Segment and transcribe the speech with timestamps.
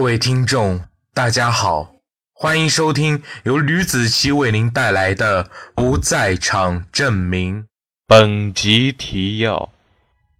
[0.00, 0.80] 各位听众，
[1.12, 1.96] 大家好，
[2.32, 7.64] 欢迎收听由吕子奇为您带来的《不在场证明》。
[8.06, 9.68] 本集提要：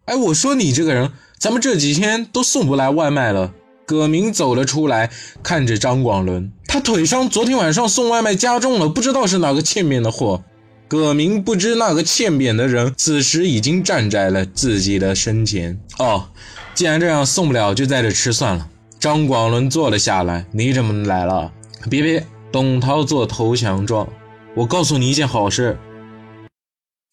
[0.07, 3.53] 哎，我说你这个人，咱们这几天都送不来外卖了。
[3.85, 5.11] 葛明走了出来，
[5.43, 10.43] 看着张广伦，他腿伤，昨天晚上送外卖加重了，不知道是哪个欠扁的货。
[10.89, 15.79] 葛明不知那个欠扁的人，此时已经站在了自己的身前。
[15.99, 16.31] 哦，
[16.75, 18.70] 既然这样，送不了就在这吃算了。
[19.01, 21.55] 张广伦坐了下来，你怎么来了？
[21.89, 24.07] 别别，董涛做投降状。
[24.55, 25.79] 我告诉你一件好事，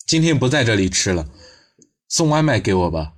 [0.06, 1.28] 今天不在这里吃了，
[2.10, 3.14] 送外卖给我吧。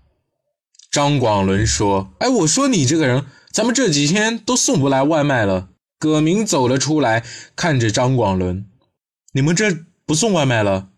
[0.91, 7.23] 张广伦说：“哎，我说你这个人，咱们这几天都送不来外卖了。”葛明走了出来，
[7.55, 8.67] 看着张广伦
[9.33, 10.89] ：“你们这不送外卖了？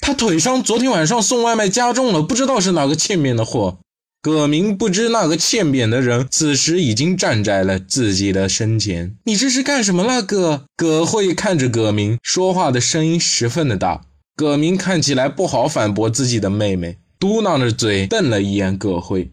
[0.00, 3.78] 他腿伤，昨天晚上送外卖加重了，不知道是哪个欠面的货。”
[4.22, 9.16] 葛明不知那个欠扁的人，此时已经站在了自己的身前。
[9.24, 10.66] 你这是干什么了，葛？
[10.76, 14.02] 葛慧看着葛明，说话的声音十分的大。
[14.36, 19.32] 葛明看起来不好反驳自己的妹妹，嘟囔着嘴，瞪了一眼葛慧。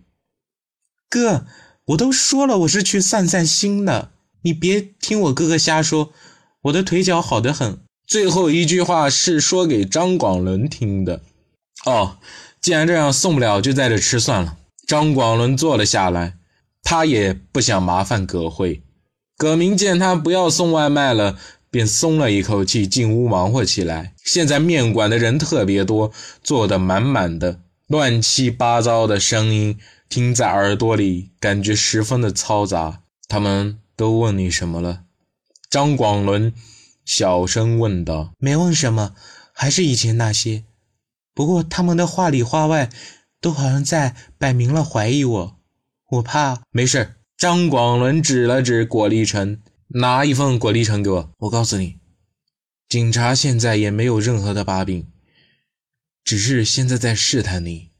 [1.10, 1.46] 哥，
[1.88, 4.12] 我都说了，我是去散散心的，
[4.44, 6.14] 你别听我哥哥瞎说。
[6.64, 7.80] 我的腿脚好得很。
[8.06, 11.22] 最后一句话是说给张广伦听的。
[11.86, 12.20] 哦，
[12.62, 14.58] 既然这样，送不了就在这吃算了。
[14.88, 16.38] 张广伦坐了下来，
[16.82, 18.82] 他也不想麻烦葛慧。
[19.36, 21.38] 葛明见他不要送外卖了，
[21.70, 24.14] 便松了一口气，进屋忙活起来。
[24.24, 33.02] 现在面馆的人特别多，坐得满满的，乱七八糟的声音听在耳朵里，感觉十分的嘈杂。
[33.28, 35.02] 他们都问你什么了？
[35.70, 36.54] 张广伦
[37.04, 38.32] 小声问道。
[38.40, 39.14] 没问什么，
[39.52, 40.64] 还是以前那些。
[41.36, 42.90] 不过他们的话里话外。
[43.40, 45.60] 都好像在摆明了怀疑我，
[46.10, 47.16] 我怕没事。
[47.38, 51.32] 张广伦指了指果粒橙，拿一份果粒橙给我。
[51.38, 52.00] 我告诉你，
[52.90, 55.08] 警察现在也没有任何的把柄，
[56.24, 57.92] 只是现在在试探你。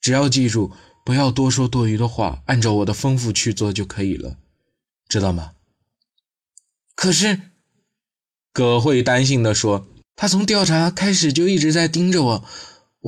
[0.00, 0.72] 只要记住，
[1.06, 4.36] 不要多说多余的话，按照我的吩咐去做就可以了，
[5.08, 5.52] 知道吗？
[6.94, 7.40] 可是，
[8.52, 12.44] 葛慧担心地说：“他从调查开始就一直在盯着我。”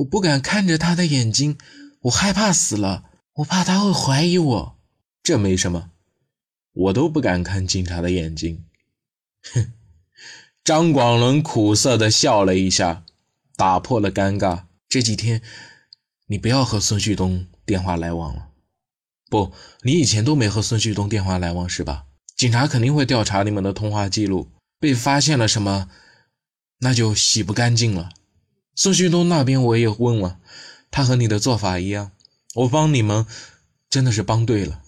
[0.01, 1.57] 我不敢看着他的眼睛，
[2.01, 4.77] 我害怕死了，我怕他会怀疑我。
[5.21, 5.91] 这没什么，
[6.73, 8.65] 我都不敢看警察的眼睛。
[9.53, 9.73] 哼，
[10.63, 13.03] 张广伦苦涩的笑了一下，
[13.55, 14.63] 打破了尴尬。
[14.87, 15.41] 这几天，
[16.27, 18.49] 你不要和孙旭东电话来往了。
[19.29, 19.53] 不，
[19.83, 22.05] 你以前都没和孙旭东电话来往是吧？
[22.35, 25.89] 警察肯定会调查你们的通话记录，被发现了什么，
[26.79, 28.09] 那就洗不干净了。
[28.75, 30.39] 宋旭东那边我也问了，
[30.89, 32.11] 他和你的做法一样。
[32.55, 33.25] 我帮你们，
[33.89, 34.81] 真的是帮对了。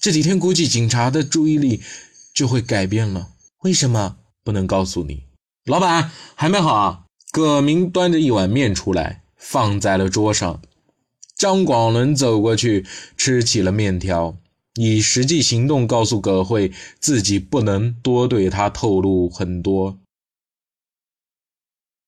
[0.00, 1.80] 这几天估计警察的注意力
[2.34, 3.28] 就会改变了。
[3.62, 5.24] 为什么不能告诉你？
[5.64, 7.06] 老板还没好？
[7.30, 10.60] 葛明端着一碗面出来，放在了桌上。
[11.36, 12.84] 张广伦走过去
[13.16, 14.36] 吃起了面条，
[14.74, 19.98] 以实际行动告诉葛慧，自己不能多对他透露很多。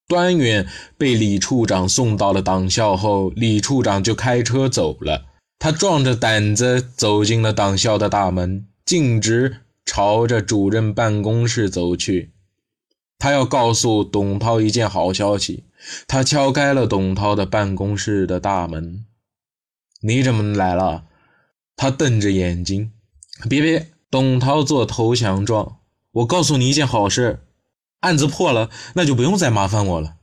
[0.06, 0.66] 端远
[0.98, 5.26] 被李处长送到了党校后，李处长就开车走了。
[5.58, 12.32] 他壮着胆子走进了党校的大门，径直朝着主任办公室走去。
[13.18, 15.64] 他要告诉董涛一件好消息。
[16.06, 19.04] 他敲开了董涛的办公室的大门。
[20.02, 21.04] “你怎么来了？”
[21.76, 22.92] 他瞪着眼睛。
[23.48, 25.78] “别别！”董涛做投降状。
[26.12, 27.40] “我告诉你一件好事。”
[28.04, 30.16] 案子破了，那就不用再麻烦我了。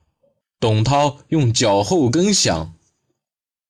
[0.59, 2.73] 董涛用脚后跟想，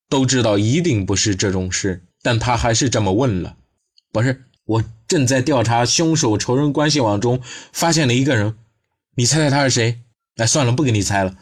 [0.09, 3.55] 都知道一定不是这种事，但他还是这么问了
[4.11, 7.41] ：“不是，我正在调查凶手仇人关系网中
[7.71, 8.55] 发现了一个人，
[9.15, 10.01] 你猜猜他是谁？”
[10.35, 11.35] 哎，算了，不给你猜了，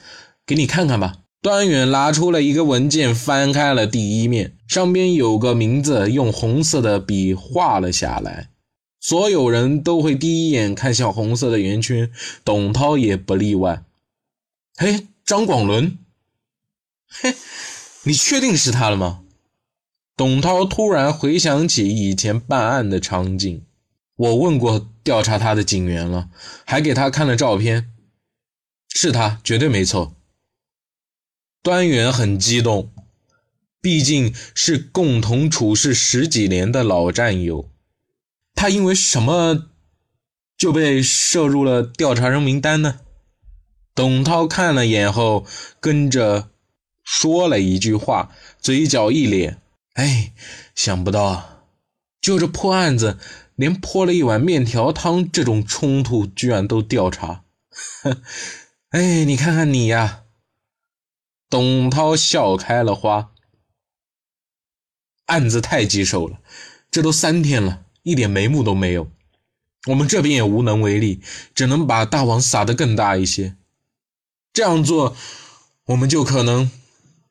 [0.45, 1.15] 给你看看吧。
[1.41, 8.49] 端远拿出了一个文件，翻开了第一面，上边有个名字，用红色的笔画了下来。
[8.99, 12.11] 所有人都会第一眼看向红色的圆圈，
[12.43, 13.83] 董涛也不例外。
[14.75, 15.97] 嘿，张广伦，
[17.07, 17.33] 嘿，
[18.03, 19.23] 你确定是他了吗？
[20.17, 23.63] 董涛突然回想起以前办案的场景，
[24.15, 26.29] 我问过调查他的警员了，
[26.65, 27.93] 还给他看了照片，
[28.93, 30.13] 是他，绝对没错。
[31.63, 32.91] 端远很激动，
[33.81, 37.69] 毕竟是共同处事十几年的老战友。
[38.59, 39.69] 他因为什么
[40.57, 42.99] 就被摄入了调查人名单呢？
[43.95, 45.45] 董涛看了眼后，
[45.79, 46.49] 跟着
[47.01, 49.61] 说了一句话，嘴角一咧
[49.95, 50.33] ：“哎，
[50.75, 51.69] 想不到，
[52.19, 53.17] 就这破案子，
[53.55, 57.45] 连泼了一碗面条汤这种冲突居然都调查。
[58.91, 60.23] 哎，你看看你呀！
[61.49, 63.31] 董涛笑开了花。
[65.27, 66.41] 案子太棘手了，
[66.91, 69.11] 这都三天了，一点眉目都没有。
[69.87, 71.21] 我们这边也无能为力，
[71.53, 73.55] 只能把大网撒得更大一些。
[74.51, 75.15] 这样做，
[75.85, 76.71] 我们就可能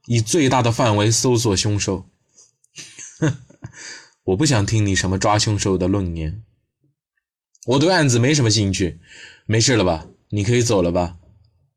[0.06, 2.06] 以最大的范围搜索凶手。
[4.24, 6.42] 我不想听你什么抓凶手的论言。
[7.66, 9.00] 我对案子没什么兴趣。
[9.46, 10.06] 没事了吧？
[10.30, 11.16] 你可以走了吧？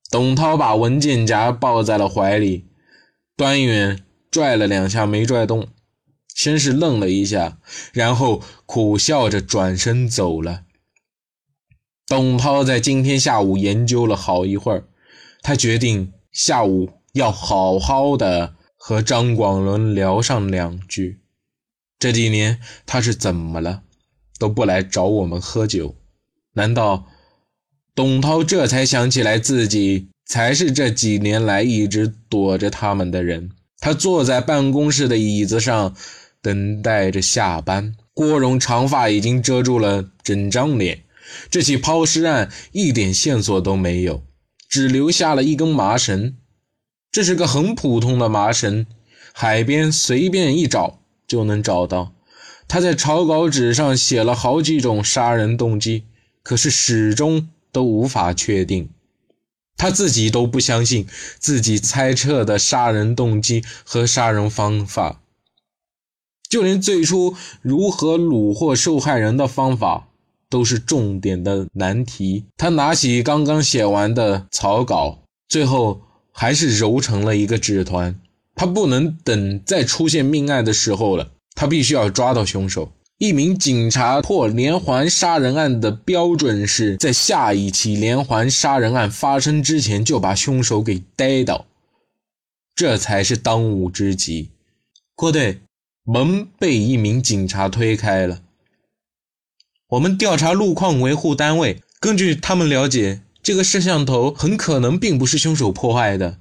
[0.09, 2.67] 董涛把文件夹抱在了怀里，
[3.35, 5.69] 端远拽了两下没拽动。
[6.41, 7.59] 先是愣了一下，
[7.93, 10.63] 然后苦笑着转身走了。
[12.07, 14.85] 董涛在今天下午研究了好一会儿，
[15.43, 21.19] 他决定下午要好好的和张广伦聊上两句。
[21.99, 23.83] 这几年他是怎么了，
[24.39, 25.95] 都不来找我们喝酒？
[26.53, 27.05] 难道？
[27.93, 33.51] 董涛这才想起来自己才是这几年来一直躲着他们的人。
[33.77, 35.95] 他坐在办公室的椅子上。
[36.41, 37.95] 等待着下班。
[38.13, 41.03] 郭荣长发已经遮住了整张脸。
[41.49, 44.23] 这起抛尸案一点线索都没有，
[44.67, 46.35] 只留下了一根麻绳。
[47.11, 48.85] 这是个很普通的麻绳，
[49.31, 52.13] 海边随便一找就能找到。
[52.67, 56.05] 他在草稿纸上写了好几种杀人动机，
[56.43, 58.89] 可是始终都无法确定。
[59.77, 61.07] 他自己都不相信
[61.39, 65.21] 自己猜测的杀人动机和杀人方法。
[66.51, 70.09] 就连最初如何虏获受害人的方法
[70.49, 72.43] 都是重点的难题。
[72.57, 76.01] 他拿起刚刚写完的草稿，最后
[76.33, 78.19] 还是揉成了一个纸团。
[78.53, 82.91] 他不能等再出现命案的时候了，他必须要抓到凶手。
[83.17, 91.65] 一名警察破连环杀人案的标准是在下一起连环杀人案发生之前就把凶手给逮到，
[92.75, 94.49] 这才是当务之急。
[95.15, 95.61] 郭队。
[96.03, 98.41] 门被一名警察推开了。
[99.89, 106.37] 我们调查路况维护单位，根据他们了解，这个摄像头很可能并不是凶手破坏的，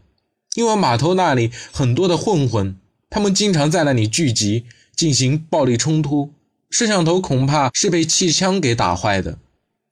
[0.54, 2.76] 因为码头那里很多的混混，
[3.10, 4.64] 他们经常在那里聚集
[4.96, 6.32] 进行暴力冲突，
[6.70, 9.38] 摄像头恐怕是被气枪给打坏的。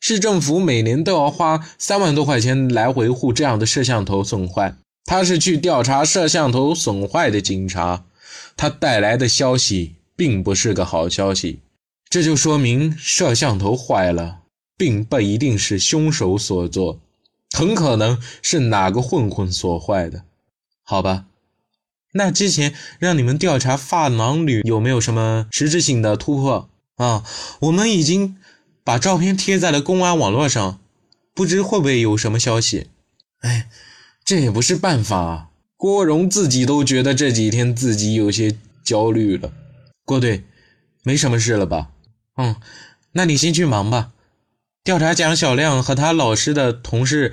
[0.00, 4.76] 市政府每年都要花三万多块钱来维护这样的摄像头损坏。
[5.04, 8.04] 他是去调查摄像头损坏的警察。
[8.58, 11.60] 他带来的消息并不是个好消息，
[12.10, 14.40] 这就说明摄像头坏了，
[14.76, 17.00] 并不一定是凶手所做，
[17.56, 20.24] 很可能是哪个混混所坏的。
[20.82, 21.26] 好吧，
[22.14, 27.22] 那之前让你们调查发廊女有没有什么实质性的突破啊？
[27.60, 28.38] 我们已经
[28.82, 30.80] 把照片贴在了公安网络上，
[31.32, 32.88] 不知会不会有什么消息？
[33.42, 33.68] 哎，
[34.24, 35.50] 这也不是办法啊。
[35.78, 39.52] 郭荣自己都觉得这几天自己有些焦虑了。
[40.04, 40.42] 郭队，
[41.04, 41.90] 没什么事了吧？
[42.36, 42.56] 嗯，
[43.12, 44.10] 那你先去忙吧。
[44.82, 47.32] 调查蒋小亮和他老师的同事，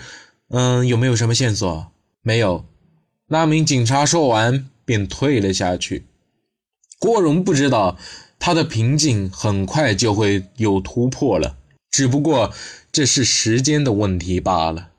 [0.49, 1.91] 嗯，有没有什么线索？
[2.21, 2.65] 没有。
[3.29, 6.05] 那名警察说完便退了下去。
[6.99, 7.97] 郭荣不知道
[8.37, 11.57] 他的平静很快就会有突破了，
[11.89, 12.53] 只不过
[12.91, 14.89] 这是时间的问题罢了。